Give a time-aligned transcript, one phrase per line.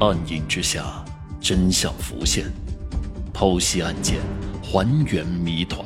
[0.00, 1.04] 暗影之下，
[1.42, 2.46] 真相浮现，
[3.34, 4.18] 剖析案件，
[4.62, 5.84] 还原谜团。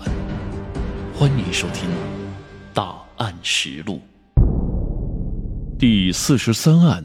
[1.19, 1.91] 欢迎收听
[2.73, 4.01] 《大案实录》
[5.77, 7.05] 第四十三案：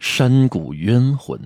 [0.00, 1.40] 山谷冤魂。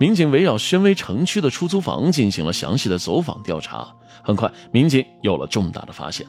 [0.00, 3.86] 民警围绕宣威城区的出租房进行了详细的走访调查。
[4.24, 6.26] 很快，民警有了重大的发现。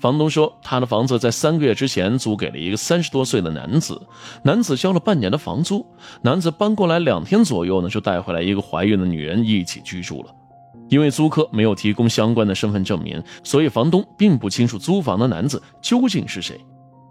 [0.00, 4.00] 房东说，他的房子在三个月之前租给了一个三十多岁的男子，
[4.44, 5.84] 男子交了半年的房租，
[6.22, 10.34] 男子搬过来两天左右呢，就带回来一个怀孕的女人一起居住了。
[10.88, 16.58] 因为租客没有提供相关的身份证明，所以房东并不清楚租房的男子究竟是谁。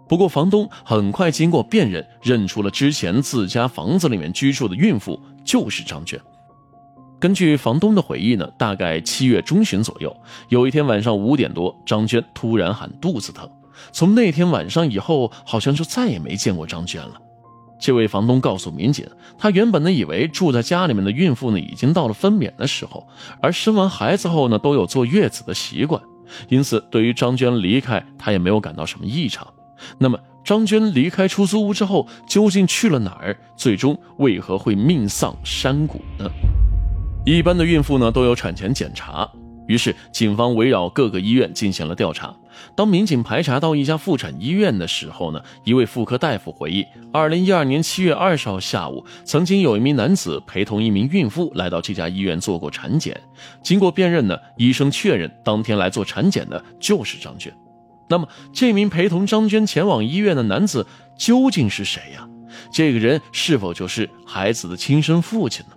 [0.08, 6.18] 不过，房东很快经过辨认，认出了之前自家房子里面居住的孕妇就是张娟。
[7.20, 10.16] 根据房东的回忆呢，大概七月中旬左右，
[10.48, 13.48] 有一天晚上五点多，张娟突然喊肚子疼。
[13.90, 17.14] 从那天晚上以后，好像就再也没见过张娟了。
[17.80, 19.04] 这位房东告诉民警，
[19.36, 23.06] 他原本呢以为住在家里面的孕妇呢已经到了分娩的时候，
[23.40, 26.00] 而生完孩子后呢都有坐月子的习惯，
[26.48, 29.46] 因此对于张娟离开，他也没有感到什么异常。
[29.98, 33.36] 那么，张娟离开出租屋之后，究竟去了哪儿？
[33.56, 36.28] 最终为何会命丧山谷呢？
[37.36, 39.30] 一般的孕妇呢都有产前检查，
[39.66, 42.34] 于是警方围绕各个医院进行了调查。
[42.74, 53.20] 当民警排查到一家妇产医院的时候呢，一位妇科大夫回忆，二零一二年七月二十号下午，曾经有一名男子陪同一名孕妇来到这家医院做过产检。
[53.62, 57.54] 经过辨认呢，医生确认当天来做产检的就是张娟。
[58.08, 60.86] 那么，这名陪同张娟前往医院的男子
[61.18, 62.26] 究竟是谁呀？
[62.72, 65.74] 这个人是否就是孩子的亲生父亲呢？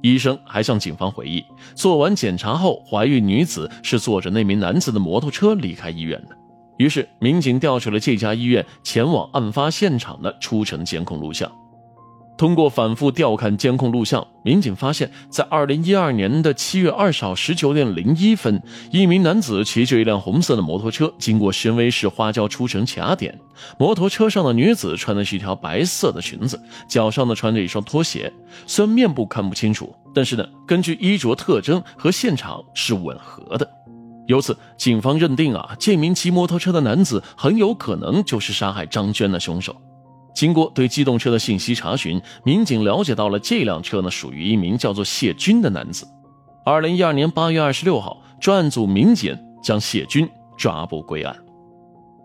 [0.00, 6.36] 医生还向警方回忆，做完检查后，怀孕女子是坐着那名男子的摩托车离开医院的。
[6.76, 11.50] 于是，民警调取了这家医院前往案发现场的出城监控录像。
[12.38, 18.62] 通过反复调看监控录像，民警发现，在二零一二年的七月二十号十九点零一分，
[18.92, 23.36] 一名男子骑着一辆红色的摩托车经过宣威市花椒出城卡点。
[23.76, 28.32] 摩托车上的女子穿的是一条白色的裙子，脚上呢穿着一双拖鞋。
[28.68, 33.68] 虽然面部看不清楚，但是呢，根据衣着特征和现场是吻合的。
[34.28, 39.74] 由此，警方认定啊，这名骑摩托车的男子很有可能就是杀害张娟的凶手。
[40.38, 46.06] 经过对机动车的信息查询，民警了解到了这辆车呢属于一名叫做谢军的男子。
[46.64, 51.36] 二零一二年八月二十六号，专案组民警将谢军抓捕归案。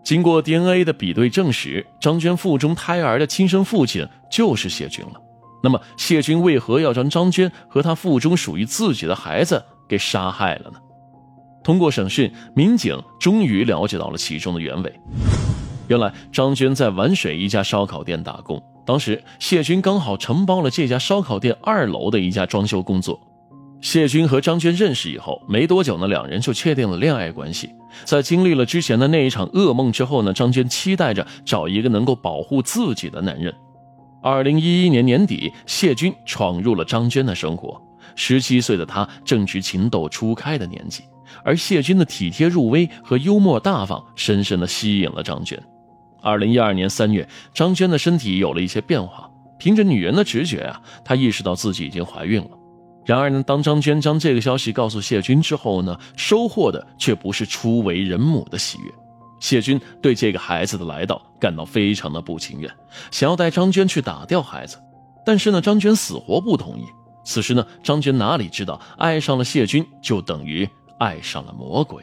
[0.04, 5.20] 经过 DNA 的比对证实，张娟腹中胎儿的亲生父亲就是谢军了。
[5.60, 10.78] 那么，谢军为何要将张娟和他腹中属于自己的孩子给杀害了呢？
[11.64, 15.00] 通过审讯，民警终于了解到了其中的原委。
[15.88, 23.20] 原来张娟在玩水一家烧烤店打工，当时谢军刚好承包了这家烧烤店二楼的一家装修工作。
[23.80, 27.70] 谢军和张娟认识以后没多久呢，两人就确定了恋爱关系。
[28.04, 33.54] 在经历了之前的那一场噩梦之后呢，张娟期待着找一个能够保护自己的男人。
[34.22, 37.78] 二零一一年年底，谢军闯入了张娟的生活。
[38.16, 41.02] 十七岁的他正值情窦初开的年纪，
[41.44, 45.62] 而谢军的体贴入微和幽默大方，深深的吸引了张娟。
[46.24, 49.30] 二零一二年三月，张娟的身体有了一些变化。
[49.58, 52.50] 凭着女人的直觉啊，她意识到自己已经怀孕了。
[53.04, 58.90] 然而呢，当张娟将这个消息告诉谢军之后呢，收获的却不是初为人母的喜悦。
[59.40, 62.70] 谢军对这个孩子的来到感到非常的不情愿，
[63.10, 64.78] 想要带张娟去打掉孩子。
[65.26, 66.84] 但是呢，张娟死活不同意。
[67.24, 70.68] 此时呢，张娟哪里知道，爱上了谢军就等于
[70.98, 72.02] 爱上了魔鬼。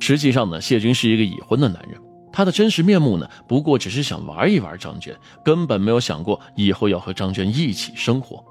[0.00, 2.00] 实际上呢，谢军是一个已婚的男人。
[2.32, 3.28] 他的真实面目呢？
[3.46, 8.42] 不过只是想玩一玩张娟，根本没有想过以后要和张娟一起生活。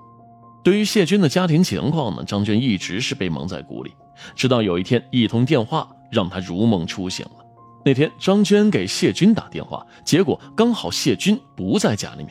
[0.63, 3.91] 对于谢军的家庭情况呢，张娟一直是被蒙在鼓里。
[4.35, 7.45] 直到有一天，一通电话让他如梦初醒了。
[7.83, 12.29] 那天，张娟给谢军打电话，结果刚好谢军不在家里面，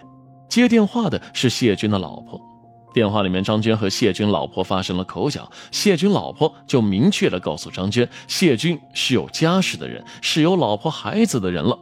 [0.49, 2.41] 接电话的是谢军的老婆。
[2.93, 11.79] 电话里面，张娟和谢军老婆发生了口角，谢军老婆就明确的告诉张娟，谢军是有家室的人，是有老婆孩子的人了。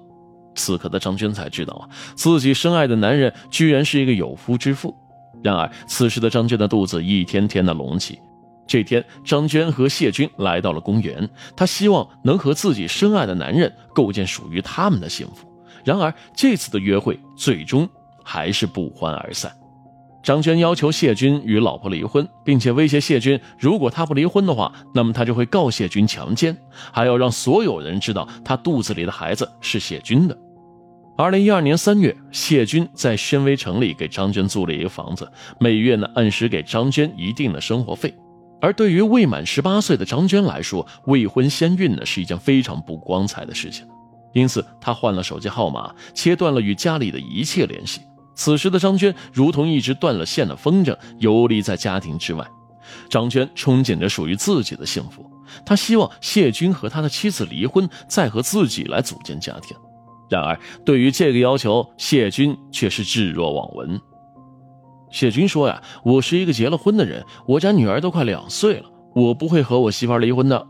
[0.54, 4.94] 此刻的张娟才知道啊，自己深爱的男人居然是一个有夫之妇。
[5.42, 8.18] 然而，此时的张娟的肚子一天天的隆起。
[8.66, 11.26] 这天，张娟和谢军来到了公园，
[11.56, 15.48] 她希望能和自己深爱的男人构建属于他们的幸福。
[15.84, 17.88] 然而，这次的约会最终
[18.22, 19.50] 还是不欢而散。
[20.28, 26.54] 张娟要求谢军与老婆离婚，并且威胁谢军，如果他不离婚的话，那么他就会告谢军强奸，
[26.92, 30.36] 还要让所有人知道他肚子里的孩子是谢军的。
[31.16, 35.26] 二零一二年三月，谢军在宣威城里给张娟租了一个房子，
[35.58, 38.14] 每月呢按时给张娟一定的生活费。
[38.60, 43.86] 而对于未满十八岁的张娟来说，未婚先孕呢是一件非常不光彩的事情，
[44.34, 48.02] 因此她换了手机号码，切断了与家里的一切联系。
[48.38, 52.46] 此时的张娟如同一只断了线的风筝，游离在家庭之外。
[53.10, 55.28] 张娟憧憬着属于自己的幸福，
[55.66, 59.76] 她希望谢军和他的妻子离婚，再和自己来组建家庭。
[60.30, 64.00] 然而，对于这个要求，谢军却是置若罔闻。
[65.10, 68.84] 谢军说：“呀，我是一个结了婚的人，我家女儿都快两岁了，
[69.16, 70.64] 我不会和我媳妇离婚的。”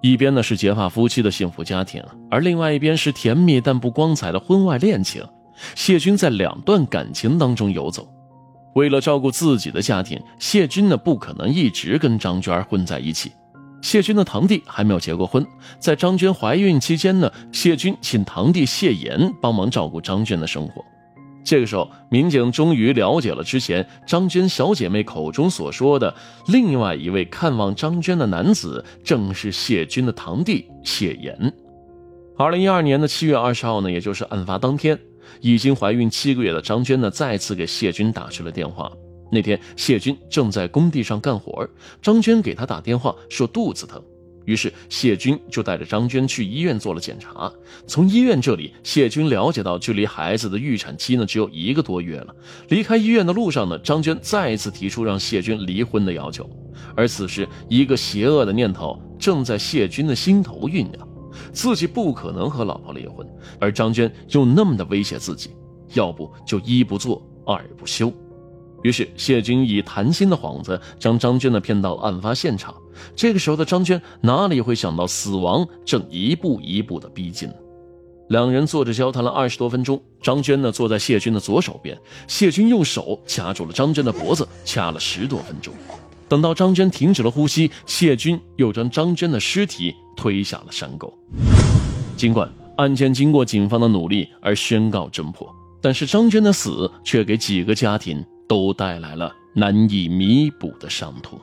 [0.00, 5.24] 一边呢是结发夫妻的幸福家庭，而另外一边是甜蜜但不光彩的婚外恋情。
[5.74, 8.08] 谢军在两段感情当中游走，
[8.74, 13.32] 为了照顾自己的家庭，谢军呢不可能一直跟张娟混在一起。
[13.80, 15.44] 谢军的堂弟还没有结过婚，
[15.80, 20.84] 在张娟怀孕期间呢，谢军请堂弟谢岩帮忙照顾张娟的生活。
[21.44, 26.14] 这个时候，民警终于了解了之前张娟小姐妹口中所说的
[26.46, 31.52] 另外一位看望张娟的男子，正是谢军的堂弟谢岩。
[32.38, 34.96] 二零一二年的七月二十号呢，也就是案发当天，
[35.40, 38.90] 已经怀孕七个月的张娟呢，再次给谢军打去了电话。
[39.30, 41.66] 那天，谢军正在工地上干活，
[42.02, 44.02] 张娟给他打电话说肚子疼，
[44.44, 47.50] 于是谢军就带着张娟去医院做了检查。
[47.86, 52.34] 从医院这里，谢军了解到，距离孩子的预产期呢只有一个多月了。
[52.68, 56.46] 离开医院的路上呢，张娟再一次提出让谢军离婚的要求。
[56.94, 61.08] 而此时，一个邪恶的念头正在谢军的心头酝酿：
[61.52, 63.26] 自己不可能和老婆离婚，
[63.60, 65.50] 而张娟又那么的威胁自己，
[65.94, 68.12] 要不就一不做二不休。
[68.82, 72.74] 于是谢军以谈心的幌子将张娟呢骗到了案发现场。
[73.14, 77.48] 这个时候的张娟哪里会想到死亡正一步一步的逼近？
[78.28, 80.02] 两人坐着交谈了二十多分钟。
[80.20, 81.96] 张娟呢坐在谢军的左手边，
[82.26, 85.72] 谢军用手掐住了张娟的脖子，掐了十多分钟。
[86.32, 91.12] 等到张娟停止了呼吸，谢军又将张娟的尸体推下了山沟。
[92.16, 95.46] 尽管案件经过警方的努力而宣告侦破，
[95.82, 98.24] 但是张娟的死却给几个家庭。
[98.48, 101.40] 都带来了难以弥补的伤痛。